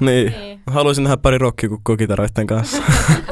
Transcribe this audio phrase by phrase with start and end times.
[0.00, 0.32] Niin.
[0.32, 0.60] niin.
[0.66, 2.82] Haluaisin nähdä pari rokkikukkoa kitaroiden kanssa.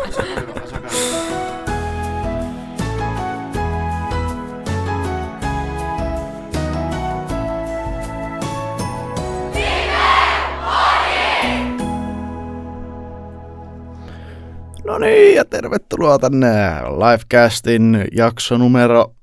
[14.84, 16.48] No niin, ja tervetuloa tänne
[16.82, 19.14] Livecastin jakso numero...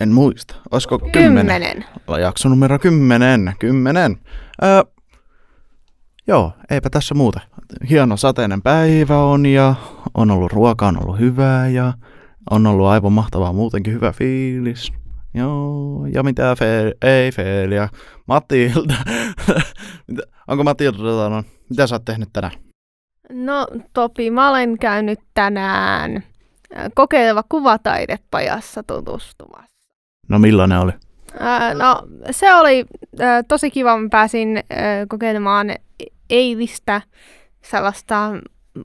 [0.00, 0.54] En muista.
[0.70, 1.46] Olisiko kymmenen?
[1.46, 1.84] Kymmenen.
[2.20, 3.54] Jakso numero kymmenen.
[3.58, 4.16] Kymmenen.
[4.64, 4.82] Öö,
[6.26, 7.40] joo, eipä tässä muuta.
[7.90, 9.74] Hieno sateinen päivä on ja
[10.14, 11.92] on ollut ruoka, on ollut hyvää ja
[12.50, 14.92] on ollut aivan mahtavaa muutenkin hyvä fiilis.
[15.34, 17.88] Joo, ja mitä fe- ei Feelia.
[18.26, 18.94] Matilda.
[20.48, 22.52] Onko Matilda, no, mitä sä oot tehnyt tänään?
[23.32, 26.24] No Topi, mä olen käynyt tänään
[26.94, 29.76] kokeileva kuvataidepajassa tutustumassa.
[30.28, 30.92] No millainen oli?
[31.40, 32.84] Äh, no se oli
[33.20, 34.64] äh, tosi kiva, mä pääsin äh,
[35.08, 35.70] kokeilemaan
[36.30, 37.00] eilistä
[37.62, 38.30] sellaista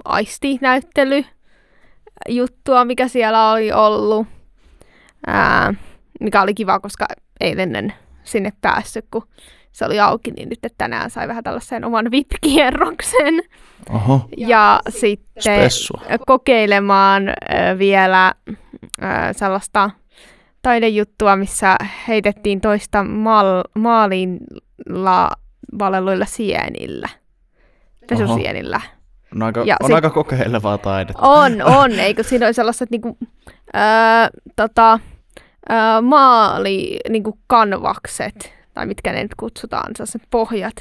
[0.05, 4.27] aistinäyttelyjuttua, mikä siellä oli ollut,
[5.29, 5.75] äh,
[6.19, 7.05] mikä oli kiva, koska
[7.39, 7.93] eilen en
[8.23, 9.27] sinne päässyt, kun
[9.71, 13.41] se oli auki, niin nyt tänään sai vähän tällaisen oman VIP-kierroksen.
[13.89, 14.21] Oho.
[14.37, 16.01] Ja sitten Spessua.
[16.27, 18.33] kokeilemaan äh, vielä
[19.03, 19.89] äh, sellaista
[20.61, 21.75] taidejuttua, missä
[22.07, 25.29] heitettiin toista maal- maalilla
[25.79, 27.09] valelluilla sienillä,
[28.09, 28.81] pesusienillä.
[29.35, 31.21] On aika, ja on sit, aika kokeilevaa taidetta.
[31.21, 31.91] On, on.
[31.91, 33.17] Eikö siinä ole sellaiset niinku,
[33.75, 33.81] öö,
[34.55, 34.99] tota,
[35.71, 40.75] öö, maali niinku kanvakset, tai mitkä ne nyt kutsutaan, sellaiset pohjat,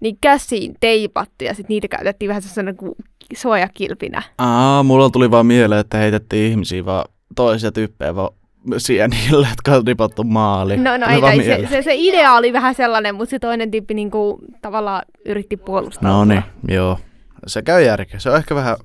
[0.00, 2.92] niin käsiin teipattu ja sitten niitä käytettiin vähän sellaisena kuin
[3.36, 4.22] suojakilpinä.
[4.38, 7.04] Aa, mulla tuli vaan mieleen, että heitettiin ihmisiä vaan
[7.36, 8.30] toisia tyyppejä vaan
[8.78, 10.84] sienille, jotka on ripattu maaliin.
[10.84, 13.94] No, no ei, ei se, se, se, idea oli vähän sellainen, mutta se toinen tyyppi
[13.94, 16.10] niin kuin, tavallaan yritti puolustaa.
[16.10, 16.98] No niin, joo.
[17.46, 18.20] Se käy järkeä.
[18.20, 18.76] Se on ehkä vähän,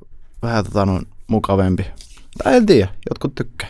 [0.41, 1.85] vähän tota, no, mukavempi.
[2.43, 3.69] Tai en tiedä, jotkut tykkää.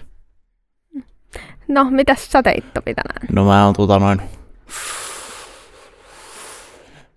[1.67, 3.27] No, mitä sä teit Topi tänään?
[3.31, 4.21] No mä oon tota noin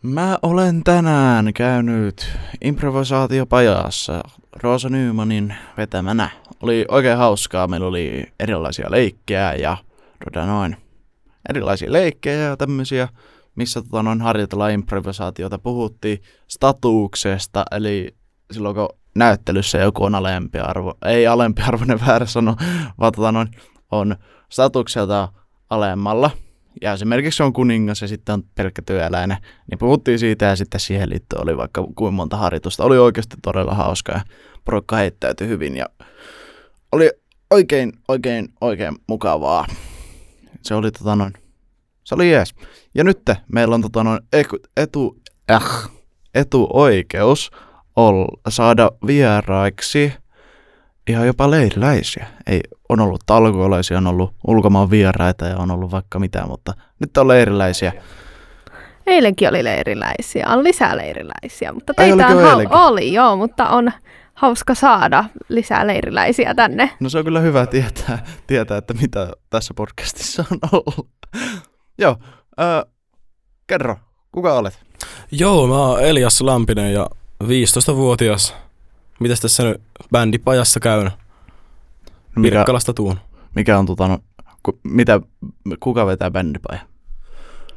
[0.05, 4.23] Mä olen tänään käynyt improvisaatiopajassa
[4.63, 6.31] Roosa Nymanin vetämänä.
[6.63, 9.77] Oli oikein hauskaa, meillä oli erilaisia leikkejä ja
[10.25, 10.77] tota noin,
[11.51, 13.09] erilaisia leikkejä ja tämmöisiä,
[13.55, 15.59] missä tota noin harjoitellaan improvisaatiota.
[15.59, 18.15] Puhuttiin statuuksesta, eli
[18.53, 22.57] silloin kun näyttelyssä joku on alempi arvo, ei alempi arvoinen väärä sano,
[23.01, 23.49] vaan tota noin,
[23.91, 24.17] on
[24.49, 25.29] statukselta
[25.71, 26.31] alemmalla–
[26.83, 29.37] ja esimerkiksi on kuningas ja sitten on pelkkä työläinen,
[29.71, 32.85] niin puhuttiin siitä ja sitten siihen liittyen oli vaikka kuin monta harjoitusta.
[32.85, 34.21] Oli oikeasti todella hauska ja
[34.65, 35.87] porukka heittäytyi hyvin ja
[36.95, 37.11] oli
[37.51, 39.67] oikein, oikein, oikein mukavaa.
[40.63, 41.33] Se oli tota noin,
[42.05, 42.55] se oli jees.
[42.95, 43.21] Ja nyt
[43.53, 44.21] meillä on tota noin
[44.77, 45.17] etu,
[45.51, 45.89] äh,
[46.35, 47.51] etuoikeus
[47.97, 50.13] ol, saada vieraiksi
[51.09, 52.27] ihan jopa leiriläisiä.
[52.47, 57.17] Ei, on ollut talkoolaisia, on ollut ulkomaan vieraita ja on ollut vaikka mitä, mutta nyt
[57.17, 57.93] on leiriläisiä.
[59.07, 63.93] Eilenkin oli leiriläisiä, on lisää leiriläisiä, mutta teitä on hau- oli joo, mutta on
[64.35, 66.91] hauska saada lisää leiriläisiä tänne.
[67.01, 71.09] No se on kyllä hyvä tietää, tietää että mitä tässä podcastissa on ollut.
[71.99, 72.17] joo,
[72.61, 72.93] äh,
[73.67, 73.97] kerro,
[74.33, 74.79] kuka olet?
[75.31, 77.11] Joo, mä oon Elias Lampinen ja
[77.45, 78.55] 15-vuotias
[79.21, 81.05] Mitäs tässä nyt bändipajassa käyn?
[81.05, 81.13] No
[82.37, 83.19] mikä, Pirkkalasta tuun.
[83.55, 84.19] Mikä on tota, no,
[84.63, 85.21] ku, mitä,
[85.81, 86.81] kuka vetää bändipaja?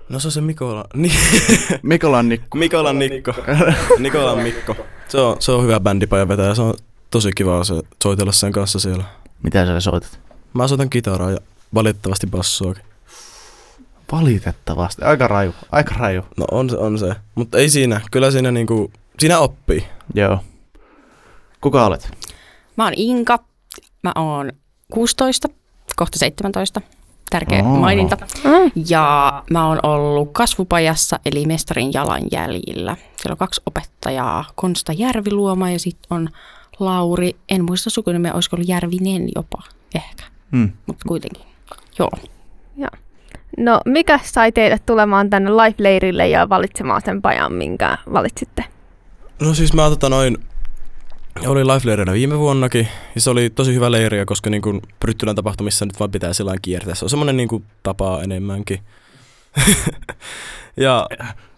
[0.09, 0.85] No se on se Mikola.
[0.94, 1.12] Ni-
[1.84, 2.57] Mikolan Nikko.
[2.57, 3.34] Mikolan Nikko.
[4.00, 4.75] Nikolan Mikko.
[5.07, 6.56] Se on, se on hyvä bändipaja vetäjä.
[6.56, 6.73] Se on
[7.12, 7.73] tosi kiva se,
[8.03, 9.03] soitella sen kanssa siellä.
[9.44, 10.19] Mitä sä soitat?
[10.53, 11.38] Mä soitan kitaraa ja
[11.73, 12.84] valitettavasti bassoakin.
[14.12, 15.01] Valitettavasti.
[15.01, 15.53] Aika raju.
[15.72, 16.22] Aika raju.
[16.38, 17.16] No on se, on se.
[17.35, 18.01] Mutta ei siinä.
[18.12, 19.85] Kyllä siinä niinku, siinä oppii.
[20.13, 20.40] Joo.
[21.62, 22.12] Kuka olet?
[22.75, 23.39] Mä oon Inka.
[24.03, 24.51] Mä oon
[24.91, 25.47] 16,
[25.95, 26.81] kohta 17.
[27.29, 27.79] Tärkeä oh.
[27.79, 28.17] maininta.
[28.89, 32.95] Ja mä oon ollut kasvupajassa, eli mestarin jalanjäljillä.
[33.17, 36.29] Siellä on kaksi opettajaa, Konsta Järviluoma ja sitten on
[36.79, 39.63] Lauri, en muista sukunimeä, olisiko ollut Järvinen jopa,
[39.95, 40.24] ehkä.
[40.51, 40.71] Mm.
[40.85, 41.45] Mutta kuitenkin,
[42.00, 42.12] joo.
[42.77, 42.88] Ja.
[43.57, 48.63] No, mikä sai teidät tulemaan tänne Life-leirille ja valitsemaan sen pajan, minkä valitsitte?
[49.41, 50.38] No siis mä tota noin
[51.45, 55.86] oli life viime vuonnakin, ja se oli tosi hyvä leiriä, koska niin kuin Bryttylän tapahtumissa
[55.86, 56.95] nyt vaan pitää sellainen kiertää.
[56.95, 58.80] Se on semmoinen niin kuin tapa enemmänkin.
[60.78, 61.07] ja...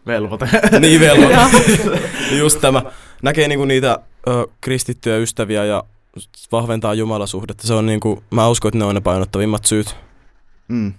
[0.07, 0.49] Velvoite.
[0.79, 1.37] niin, velvoite.
[2.39, 2.81] Just tämä.
[3.21, 5.83] Näkee niin kuin niitä ö, kristittyjä ystäviä ja
[6.51, 7.67] vahventaa jumalasuhdetta.
[7.67, 9.95] Se on niin kuin, mä uskon, että ne on ne painottavimmat syyt.
[10.67, 10.93] Mm.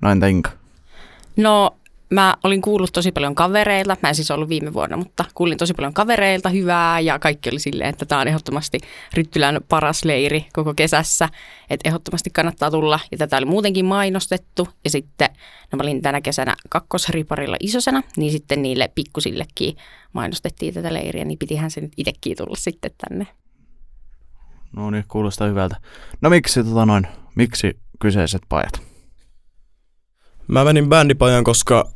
[0.00, 0.50] No entä Inka?
[1.36, 1.76] No,
[2.12, 5.74] mä olin kuullut tosi paljon kavereilta, mä en siis ollut viime vuonna, mutta kuulin tosi
[5.74, 8.78] paljon kavereilta hyvää ja kaikki oli silleen, että tämä on ehdottomasti
[9.14, 11.28] Ryttylän paras leiri koko kesässä,
[11.70, 15.28] että ehdottomasti kannattaa tulla ja tätä oli muutenkin mainostettu ja sitten
[15.72, 19.76] no mä olin tänä kesänä kakkosriparilla isosena, niin sitten niille pikkusillekin
[20.12, 23.26] mainostettiin tätä leiriä, niin pitihän se nyt itsekin tulla sitten tänne.
[24.76, 25.76] No niin, kuulostaa hyvältä.
[26.20, 28.82] No miksi, tota noin, miksi kyseiset pajat?
[30.48, 31.92] Mä menin bändipajan, koska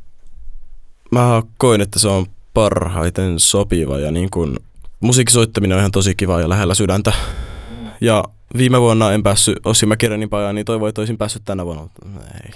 [1.17, 4.59] mä koin, että se on parhaiten sopiva ja niin kun
[4.99, 7.13] musiikkisoittaminen on ihan tosi kiva ja lähellä sydäntä.
[8.01, 8.23] Ja
[8.57, 11.89] viime vuonna en päässyt Ossi Mäkirenin pajaan, niin toivoin, että olisin päässyt tänä vuonna.
[12.43, 12.51] Ei.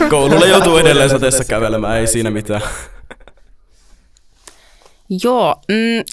[0.10, 2.62] Koululle joutuu edelleen sateessa kävelemään, ei siinä mitään.
[5.24, 6.04] Joo, mm,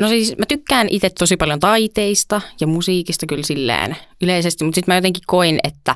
[0.00, 4.92] no siis mä tykkään itse tosi paljon taiteista ja musiikista kyllä silleen yleisesti, mutta sitten
[4.92, 5.94] mä jotenkin koin, että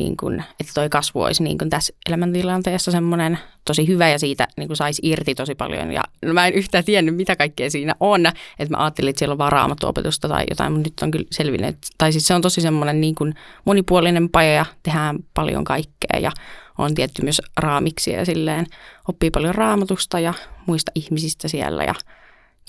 [0.00, 4.48] niin kun, että toi kasvu olisi niin kun tässä elämäntilanteessa semmoinen tosi hyvä ja siitä
[4.56, 5.92] niin kun saisi irti tosi paljon.
[5.92, 9.32] Ja no mä en yhtään tiennyt, mitä kaikkea siinä on, että mä ajattelin, että siellä
[9.32, 11.76] on vaan raamattuopetusta tai jotain, mutta nyt on kyllä selvinnyt.
[11.98, 16.32] Tai siis se on tosi semmoinen niin kun monipuolinen paja ja tehdään paljon kaikkea ja
[16.78, 18.66] on tietty myös raamiksi ja silleen
[19.08, 20.34] oppii paljon raamatusta ja
[20.66, 21.94] muista ihmisistä siellä ja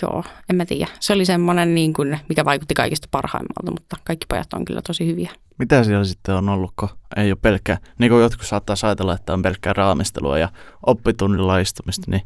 [0.01, 0.87] Joo, en mä tiedä.
[0.99, 5.07] Se oli semmoinen, niin kuin, mikä vaikutti kaikista parhaimmalta, mutta kaikki pojat on kyllä tosi
[5.07, 5.31] hyviä.
[5.59, 9.33] Mitä siellä sitten on ollut, kun ei ole pelkkää, niin kuin jotkut saattaa ajatella, että
[9.33, 10.49] on pelkkää raamistelua ja
[10.85, 12.21] oppitunnilla istumista, niin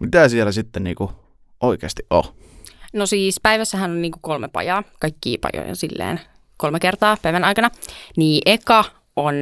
[0.00, 1.10] mitä siellä sitten niin kuin
[1.60, 2.24] oikeasti on?
[2.92, 6.20] No siis päivässähän on niin kuin kolme pajaa, kaikki pajoja silleen
[6.56, 7.70] kolme kertaa päivän aikana.
[8.16, 8.84] Niin eka
[9.16, 9.34] on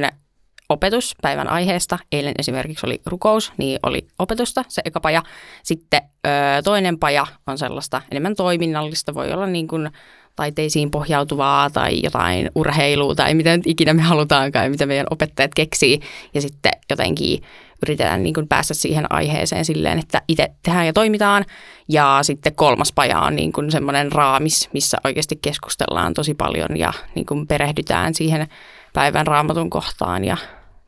[0.69, 1.99] opetus päivän aiheesta.
[2.11, 5.23] Eilen esimerkiksi oli rukous, niin oli opetusta se eka paja.
[5.63, 6.29] Sitten ö,
[6.63, 9.89] toinen paja on sellaista enemmän toiminnallista, voi olla niin kuin
[10.35, 15.51] taiteisiin pohjautuvaa tai jotain urheilua tai mitä nyt ikinä me halutaankaan ja mitä meidän opettajat
[15.55, 15.99] keksii.
[16.33, 17.41] Ja sitten jotenkin
[17.85, 21.45] yritetään niin kuin päästä siihen aiheeseen silleen, että itse tehdään ja toimitaan.
[21.89, 26.93] Ja sitten kolmas paja on niin kuin semmoinen raamis, missä oikeasti keskustellaan tosi paljon ja
[27.15, 28.47] niin kuin perehdytään siihen
[28.93, 30.37] päivän raamatun kohtaan ja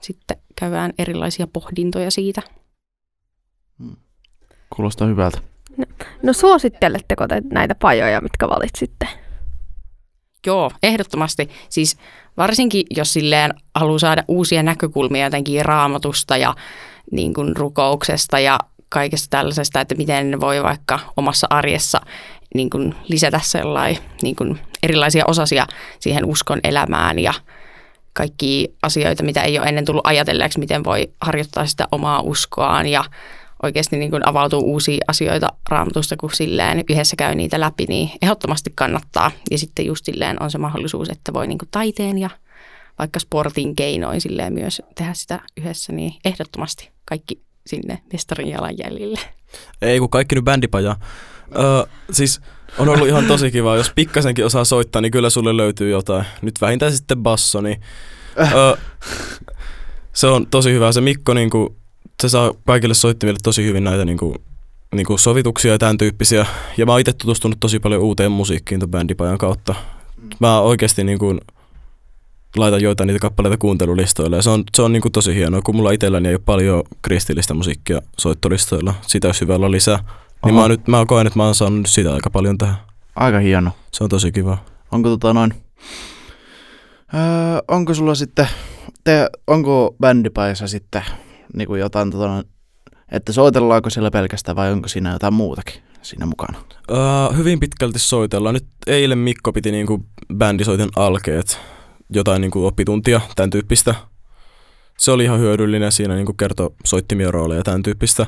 [0.01, 2.41] sitten käydään erilaisia pohdintoja siitä.
[3.79, 3.95] Hmm.
[4.69, 5.39] Kuulostaa hyvältä.
[5.77, 5.85] No,
[6.23, 9.07] no suositteletteko te näitä pajoja, mitkä valitsitte?
[10.45, 11.49] Joo, ehdottomasti.
[11.69, 11.97] Siis
[12.37, 16.55] varsinkin, jos silleen haluaa saada uusia näkökulmia jotenkin raamatusta ja
[17.11, 22.01] niin kuin rukouksesta ja kaikesta tällaisesta, että miten voi vaikka omassa arjessa
[22.55, 25.67] niin kuin lisätä sellainen niin kuin erilaisia osasia
[25.99, 27.33] siihen uskon elämään ja
[28.13, 33.03] kaikki asioita, mitä ei ole ennen tullut ajatelleeksi, miten voi harjoittaa sitä omaa uskoaan ja
[33.63, 38.71] oikeasti niin kuin avautuu uusia asioita raamatusta, kun silleen yhdessä käy niitä läpi, niin ehdottomasti
[38.75, 39.31] kannattaa.
[39.51, 42.29] Ja sitten just silleen on se mahdollisuus, että voi niin kuin taiteen ja
[42.99, 49.19] vaikka sportin keinoin silleen myös tehdä sitä yhdessä, niin ehdottomasti kaikki sinne mestarin jalanjäljille.
[49.81, 50.95] Ei, kun kaikki nyt bändipaja.
[51.55, 52.41] Öö, siis
[52.77, 53.75] on ollut ihan tosi kiva.
[53.75, 56.25] Jos pikkasenkin osaa soittaa, niin kyllä sulle löytyy jotain.
[56.41, 57.81] Nyt vähintään sitten basso, niin
[58.39, 58.75] öö,
[60.13, 60.91] se on tosi hyvä.
[60.91, 61.75] Se Mikko, niin kuin,
[62.21, 64.35] se saa kaikille soittimille tosi hyvin näitä niin kuin,
[64.95, 66.45] niin kuin sovituksia ja tämän tyyppisiä.
[66.77, 69.75] Ja mä oon itse tutustunut tosi paljon uuteen musiikkiin tuon bändipajan kautta.
[70.39, 71.39] Mä oikeasti niin kuin,
[72.55, 75.75] laitan joitain niitä kappaleita kuuntelulistoille ja se on, se on niin kuin tosi hienoa, kun
[75.75, 78.93] mulla itselläni ei ole paljon kristillistä musiikkia soittolistoilla.
[79.01, 79.99] Sitä olisi hyvä olla lisää.
[80.45, 82.75] Niin mä, nyt, mä koen, että mä oon saanut sitä aika paljon tähän.
[83.15, 83.71] Aika hieno.
[83.91, 84.57] Se on tosi kiva.
[84.91, 85.53] Onko tota noin,
[87.13, 87.21] öö,
[87.67, 88.47] onko sulla sitten,
[89.03, 91.01] te, onko bändipaissa sitten
[91.53, 92.43] niin kuin jotain, tota
[93.11, 96.59] että soitellaanko siellä pelkästään vai onko siinä jotain muutakin siinä mukana?
[96.91, 96.97] Öö,
[97.37, 98.53] hyvin pitkälti soitellaan.
[98.53, 101.59] Nyt eilen Mikko piti niinku bändisoiten alkeet,
[102.09, 103.95] jotain niinku oppituntia, tämän tyyppistä.
[104.97, 108.25] Se oli ihan hyödyllinen siinä niinku kertoi soittimien rooleja ja tämän tyyppistä.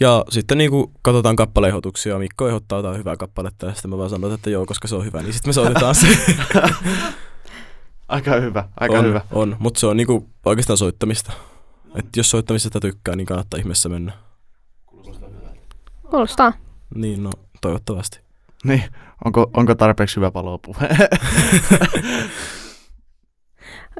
[0.00, 4.34] Ja sitten niinku katsotaan kappaleehdotuksia, Mikko ehdottaa jotain hyvää kappaletta ja sitten mä vaan sanon,
[4.34, 6.06] että joo, koska se on hyvä, niin sitten me soitetaan se.
[8.08, 9.20] aika hyvä, aika on, hyvä.
[9.30, 11.32] On, mutta se on niinku oikeastaan soittamista.
[11.94, 14.12] Et jos soittamisesta tykkää, niin kannattaa ihmeessä mennä.
[16.10, 16.52] Kuulostaa.
[16.94, 17.30] Niin, no
[17.60, 18.20] toivottavasti.
[18.64, 18.84] Niin,
[19.24, 20.88] onko, onko tarpeeksi hyvä palopuhe?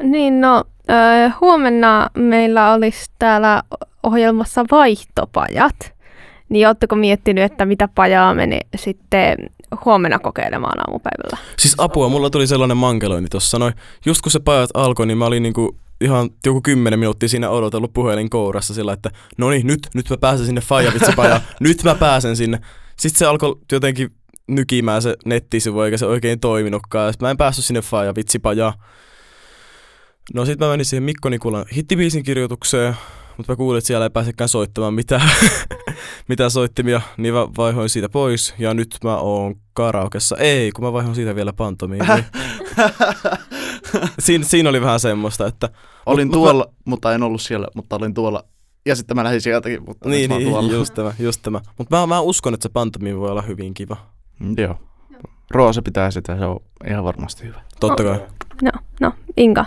[0.02, 0.64] Niin, no
[1.40, 3.62] huomenna meillä olisi täällä
[4.02, 5.94] ohjelmassa vaihtopajat.
[6.48, 9.36] Niin ootteko miettinyt, että mitä pajaa meni sitten
[9.84, 11.38] huomenna kokeilemaan aamupäivällä?
[11.58, 13.74] Siis apua, mulla tuli sellainen mankelointi tuossa noin.
[14.06, 17.92] Just kun se pajat alkoi, niin mä olin niinku ihan joku kymmenen minuuttia siinä odotellut
[17.92, 22.36] puhelin kourassa sillä, että no niin, nyt, nyt mä pääsen sinne Fajavitsipajaan, nyt mä pääsen
[22.36, 22.60] sinne.
[22.96, 24.10] Sitten se alkoi jotenkin
[24.48, 27.12] nykimään se nettisivu, eikä se oikein toiminutkaan.
[27.12, 28.72] Sitten mä en päässyt sinne Fajavitsipajaan.
[30.34, 32.96] No sit mä menin siihen Mikko Nikulan hittibiisin kirjoitukseen,
[33.36, 35.30] mutta mä kuulin, että siellä ei pääsekään soittamaan mitään,
[36.28, 38.54] mitään soittimia, niin mä vaihoin siitä pois.
[38.58, 40.36] Ja nyt mä oon karaokessa.
[40.36, 42.04] Ei, kun mä vaihoin siitä vielä pantomiin.
[42.08, 42.24] Niin
[44.18, 45.68] siinä, siinä oli vähän semmoista, että...
[46.06, 48.44] Olin mut- tuolla, mutta en ollut siellä, mutta olin tuolla.
[48.86, 50.72] Ja sitten mä lähdin sieltäkin, mutta nyt Niin, mä niin tuolla.
[50.72, 51.60] just tämä, just tämä.
[51.78, 53.96] Mutta mä, mä uskon, että se pantomiin voi olla hyvin kiva.
[54.40, 54.76] Mm, Joo.
[55.50, 57.60] Roosa pitää sitä, se on ihan varmasti hyvä.
[57.80, 58.20] Totta kai.
[58.62, 58.70] No,
[59.00, 59.66] no, Inka.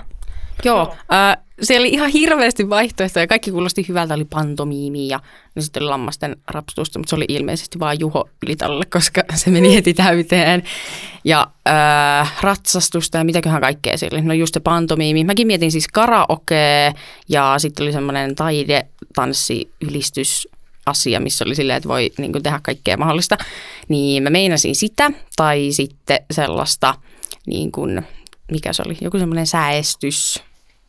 [0.65, 3.27] Joo, äh, siellä oli ihan hirveästi vaihtoehtoja.
[3.27, 5.19] Kaikki kuulosti hyvältä, oli pantomiimi ja
[5.55, 9.75] no sitten oli lammasten rapsutusta, mutta se oli ilmeisesti vain Juho Ylitalolle, koska se meni
[9.75, 10.63] heti täyteen.
[11.23, 14.21] Ja äh, ratsastusta ja mitäköhän kaikkea siellä.
[14.21, 15.23] No just se pantomiimi.
[15.23, 16.93] Mäkin mietin siis karaoke
[17.29, 20.47] ja sitten oli semmoinen taide, tanssi, ylistys,
[20.85, 23.37] asia, missä oli silleen, että voi niin kuin, tehdä kaikkea mahdollista,
[23.87, 26.95] niin mä meinasin sitä, tai sitten sellaista,
[27.47, 28.01] niin kuin,
[28.51, 29.47] mikä se oli, joku semmoinen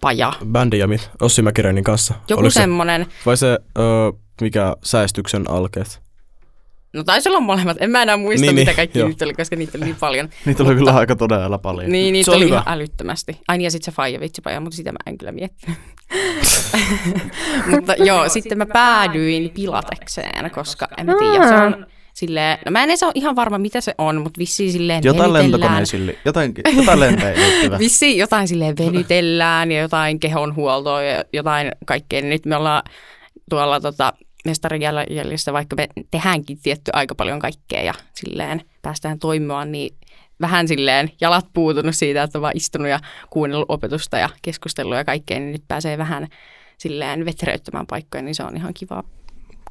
[0.05, 0.33] säästyspaja.
[0.53, 2.15] Bändi ja mit, Ossi Mäkireinin kanssa.
[2.29, 3.83] Joku Oliko se, semmoinen, vai se, ö,
[4.41, 6.05] mikä säästyksen alkeet?
[6.93, 9.09] no taisi olla molemmat, en mä enää muista, Niin, mitä niin, kaikki joo.
[9.09, 10.29] nyt oli, koska niitä oli niin paljon.
[10.47, 11.93] Niitä oli kyllä aika todella paljon.
[11.93, 12.73] Niin, niitä Se oli oli ihan hyvä.
[12.73, 13.41] älyttömästi.
[13.49, 15.79] Ai niin, ja sitten se faija vitsipaja, mutta sitä mä en kyllä miettinyt.
[17.71, 22.83] mutta joo, sitten mä päädyin pilatekseen, koska en mä tiedä, se on silleen, no mä
[22.83, 25.61] en edes ole ihan varma mitä se on, mutta vissiin silleen Jotain venytellään.
[25.61, 27.79] lentokoneesille, jotain, jotain liittyvää.
[27.89, 32.23] Vissiin jotain silleen venytellään ja jotain kehonhuoltoa ja jotain kaikkea.
[32.23, 32.83] Nyt me ollaan
[33.51, 34.13] tuolla tota,
[34.45, 39.95] mestarin jäl- jäljessä, vaikka me tehdäänkin tietty aika paljon kaikkea ja silleen päästään toimimaan, niin
[40.41, 45.05] vähän silleen jalat puutunut siitä, että on vaan istunut ja kuunnellut opetusta ja keskustellut ja
[45.05, 46.29] kaikkea, niin nyt pääsee vähän
[46.79, 49.05] silleen vetereyttämään paikkoja, niin se on ihan kiva.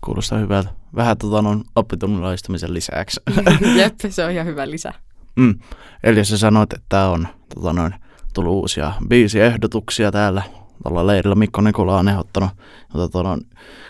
[0.04, 0.70] Kuulostaa hyvältä.
[0.96, 3.22] Vähän tota noin oppitunnin istumisen lisäksi.
[3.78, 4.94] Jep, se on ihan hyvä lisä.
[5.36, 5.60] Mm.
[6.04, 7.96] Eli sä sanoit, että on tota noin,
[8.34, 10.44] tullut uusia biisiehdotuksia täällä.
[10.84, 12.50] Tuolla leirillä Mikko Nikola on ehdottanut
[12.94, 13.42] tota noin,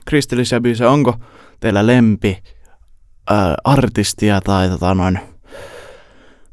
[0.05, 0.89] kristillisiä biisejä.
[0.89, 1.15] Onko
[1.59, 2.43] teillä lempi
[3.29, 5.19] ää, artistia tai tota noin,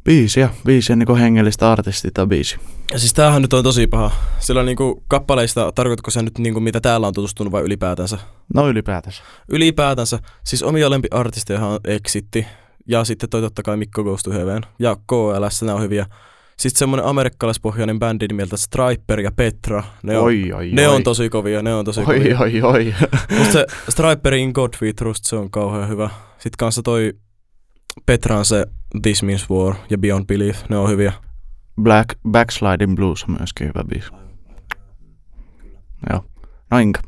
[0.05, 0.49] biisiä?
[0.67, 2.57] Biisiä niin hengellistä artistia tai biisi.
[2.93, 4.11] Ja siis tämähän nyt on tosi paha.
[4.39, 8.19] Sillä niinku kappaleista, tarkoitatko se nyt niinku mitä täällä on tutustunut vai ylipäätänsä?
[8.55, 9.23] No ylipäätänsä.
[9.49, 10.19] Ylipäätänsä.
[10.45, 12.47] Siis omia lempiartisteja on Exitti.
[12.89, 14.63] Ja sitten toi totta kai Mikko Goes to Heaven.
[14.79, 16.07] Ja KLS, nämä on hyviä.
[16.57, 19.83] Sitten semmonen amerikkalaispohjainen bändi nimeltä Striper ja Petra.
[20.03, 20.95] Ne on, oi, oi, ne oi.
[20.97, 22.39] on tosi kovia, ne on tosi Oi, kovia.
[22.39, 22.95] oi, oi.
[23.39, 26.11] Musta se Striperin God We Trust, se on kauhean hyvä.
[26.33, 27.13] Sitten kanssa toi
[28.07, 28.67] Petran se
[29.03, 31.13] This Means War ja Beyond Belief, ne on hyviä.
[31.83, 34.11] Black Backsliding Blues on myöskin hyvä biisi.
[36.11, 36.25] Joo.
[36.71, 37.01] No Inka.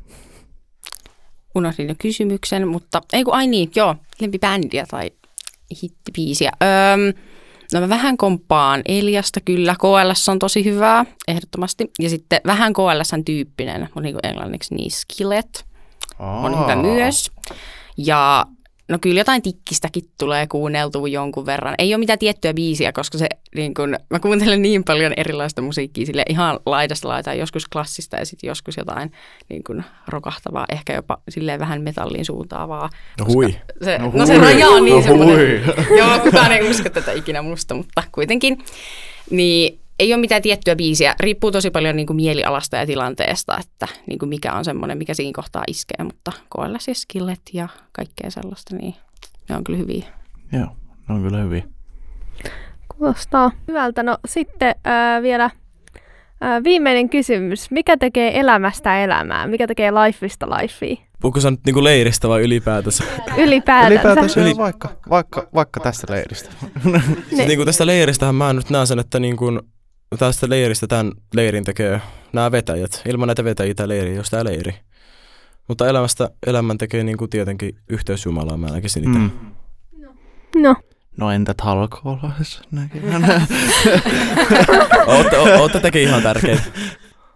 [1.54, 5.10] unohdin jo kysymyksen, mutta ei kun, ai niin, joo, lempibändiä tai
[5.82, 6.52] hittibiisiä.
[6.62, 7.14] Öm,
[7.72, 11.90] no mä vähän komppaan Eliasta kyllä, KLS on tosi hyvää, ehdottomasti.
[11.98, 15.64] Ja sitten vähän KLSn tyyppinen, mutta niin kuin englanniksi niin Skillet
[16.18, 17.30] on hyvä myös.
[17.96, 18.46] Ja
[18.88, 21.74] no kyllä jotain tikkistäkin tulee kuunneltua jonkun verran.
[21.78, 26.06] Ei ole mitään tiettyä biisiä, koska se, niin kun, mä kuuntelen niin paljon erilaista musiikkia,
[26.06, 29.12] sille ihan laidasta laitaan, joskus klassista ja sitten joskus jotain
[29.48, 32.90] niin kun, rokahtavaa, ehkä jopa silleen vähän metallin suuntaavaa.
[33.18, 33.56] No hui.
[33.84, 34.44] Se, no, No no se hui.
[34.44, 35.98] raja on niin No semmoinen, hui.
[35.98, 38.58] joo, kukaan ei usko tätä ikinä musta, mutta kuitenkin.
[39.30, 41.14] Niin ei ole mitään tiettyä biisiä.
[41.20, 45.14] Riippuu tosi paljon niin kuin mielialasta ja tilanteesta, että niin kuin mikä on semmoinen, mikä
[45.14, 46.04] siinä kohtaa iskee.
[46.04, 48.94] Mutta koella siis skillet ja kaikkea sellaista, niin
[49.48, 50.04] ne on kyllä hyviä.
[50.52, 50.66] Joo,
[51.08, 51.64] ne on kyllä hyviä.
[52.98, 54.02] Kuulostaa hyvältä.
[54.02, 57.70] No sitten äh, vielä äh, viimeinen kysymys.
[57.70, 59.46] Mikä tekee elämästä elämää?
[59.46, 60.96] Mikä tekee lifeista lifea?
[61.20, 63.04] Puhuuko sä nyt niinku leiristä vai ylipäätänsä?
[63.36, 63.94] Ylipäätänsä.
[63.94, 66.50] Ylipäätänsä Yli- vaikka, vaikka, vaikka tästä leiristä.
[67.28, 69.44] Siis niinku tästä leiristähän mä nyt näen sen, että niinku
[70.18, 72.00] tästä leiristä tämän leirin tekee
[72.32, 73.02] nämä vetäjät.
[73.08, 74.74] Ilman näitä vetäjiä tämä leiri ei ole sitä leiri.
[75.68, 79.18] Mutta elämästä elämän tekee niinku tietenkin yhteys Jumalaan, mä näkisin itse.
[79.18, 79.30] Mm.
[80.62, 80.76] No,
[81.16, 82.62] No entä talkoolais?
[85.06, 86.62] Ootte, o, ootte tekin ihan tärkeitä.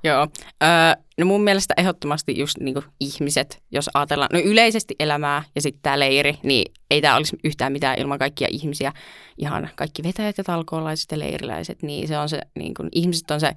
[0.06, 0.26] Joo.
[0.62, 5.82] Öö, no mun mielestä ehdottomasti just niinku ihmiset, jos ajatellaan, no yleisesti elämää ja sitten
[5.82, 8.92] tämä leiri, niin ei tämä olisi yhtään mitään ilman kaikkia ihmisiä.
[9.38, 13.40] Ihan kaikki vetäjät ja talkoolaiset ja leiriläiset, niin se on se, niin kun, ihmiset on
[13.40, 13.52] se,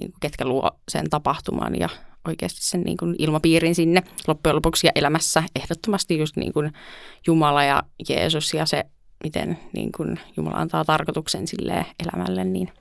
[0.00, 1.88] niin kun, ketkä luo sen tapahtuman ja
[2.28, 6.72] oikeasti sen niin kun, ilmapiirin sinne loppujen lopuksi ja elämässä ehdottomasti just niin kun,
[7.26, 8.84] Jumala ja Jeesus ja se,
[9.24, 12.72] miten niin kun, Jumala antaa tarkoituksen sille elämälle, niin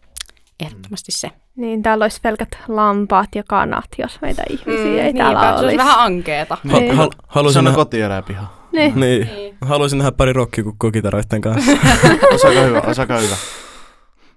[0.59, 1.31] ehdottomasti se.
[1.55, 5.77] niin täällä olisi pelkät lampaat ja kanat, jos meitä ihmisiä ei niinpä, täällä se olisi
[5.77, 6.57] vähän ankeeta.
[6.71, 6.95] Ha, Niin.
[6.95, 8.59] ha, Se haluaisin, on nähdä, kotieläinpiha.
[8.71, 8.99] Niin.
[8.99, 9.29] niin,
[9.61, 11.71] haluaisin nähdä pari rokkikukkookitaroiden kanssa.
[12.35, 13.35] Osaka hyvä, osaka hyvä.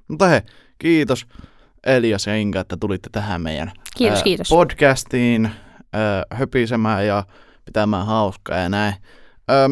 [0.09, 0.41] Mutta hei,
[0.79, 1.27] kiitos
[1.87, 4.49] Elias ja Inka, että tulitte tähän meidän Kiitos, ää, kiitos.
[4.49, 5.51] podcastiin.
[5.95, 7.25] ö, höpisemään ja
[7.65, 8.95] pitämään hauskaa ja näin.
[9.51, 9.69] Ö,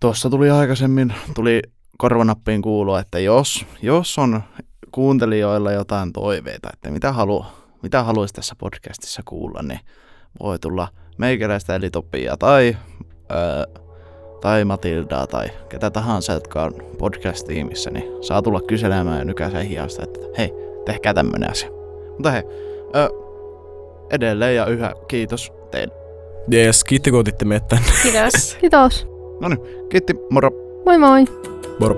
[0.00, 1.62] Tuossa tuli aikaisemmin, tuli
[1.98, 4.42] korvanappiin kuulua, että jos, jos on
[4.92, 7.44] kuuntelijoilla jotain toiveita, että mitä, halu,
[7.82, 9.80] mitä haluaisi tässä podcastissa kuulla, niin
[10.40, 10.88] voi tulla
[11.18, 12.76] meikäläistä eli Topia tai,
[13.28, 13.66] ää,
[14.40, 20.02] tai Matildaa tai ketä tahansa, jotka on podcast-tiimissä, niin saa tulla kyselemään ja nykäiseen hiasta,
[20.02, 20.52] että hei,
[20.84, 21.70] tehkää tämmönen asia.
[22.10, 22.42] Mutta hei,
[22.92, 23.08] ää,
[24.10, 25.94] edelleen ja yhä kiitos teille.
[26.50, 27.86] Jees, kiitti kun otitte meidät tänne.
[28.02, 28.54] Kiitos.
[28.60, 29.06] Kiitos.
[29.40, 30.50] No niin, kiitti, moro!
[30.86, 31.24] Moi moi.
[31.80, 31.96] Moro.